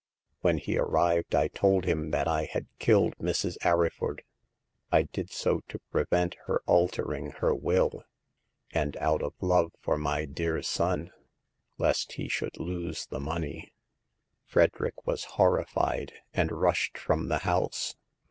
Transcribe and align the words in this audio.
When 0.39 0.57
he 0.57 0.79
arrived 0.79 1.35
I 1.35 1.47
told 1.47 1.85
him 1.85 2.09
that 2.09 2.27
I 2.27 2.45
had 2.45 2.65
killed 2.79 3.15
Mrs. 3.19 3.57
Arry 3.63 3.91
ford. 3.91 4.23
I 4.91 5.03
did 5.03 5.29
so 5.29 5.59
to 5.67 5.77
prevent 5.91 6.37
her 6.47 6.63
altering 6.65 7.33
her 7.33 7.53
will, 7.53 8.03
and 8.71 8.97
out 8.97 9.21
of 9.21 9.35
love 9.39 9.73
for 9.79 9.99
my 9.99 10.25
dear 10.25 10.63
son, 10.63 11.11
lest 11.77 12.13
he 12.13 12.27
should 12.27 12.59
lose 12.59 13.05
the 13.05 13.19
money. 13.19 13.73
Frederick 14.47 15.05
was 15.05 15.25
horrified, 15.37 16.13
and 16.33 16.51
rushed 16.51 16.97
from 16.97 17.27
the 17.27 17.37
house. 17.45 17.95